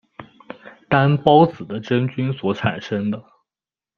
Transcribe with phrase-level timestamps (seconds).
[0.89, 3.23] 担孢子的真菌所产生的。